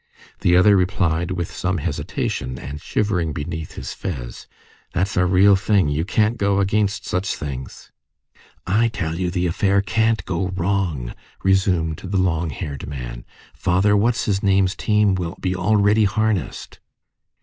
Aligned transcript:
The 0.39 0.57
other 0.57 0.75
replied 0.75 1.29
with 1.29 1.51
some 1.53 1.77
hesitation, 1.77 2.57
and 2.57 2.81
shivering 2.81 3.33
beneath 3.33 3.73
his 3.73 3.93
fez:— 3.93 4.47
"That's 4.93 5.15
a 5.15 5.27
real 5.27 5.55
thing. 5.55 5.89
You 5.89 6.05
can't 6.05 6.37
go 6.39 6.59
against 6.59 7.05
such 7.05 7.35
things." 7.35 7.91
"I 8.65 8.87
tell 8.87 9.19
you 9.19 9.27
that 9.27 9.35
the 9.35 9.45
affair 9.45 9.79
can't 9.83 10.25
go 10.25 10.47
wrong," 10.47 11.13
resumed 11.43 11.97
the 12.03 12.17
long 12.17 12.49
haired 12.49 12.87
man. 12.87 13.25
"Father 13.53 13.95
What's 13.95 14.25
his 14.25 14.41
name's 14.41 14.73
team 14.75 15.13
will 15.13 15.37
be 15.39 15.55
already 15.55 16.05
harnessed." 16.05 16.79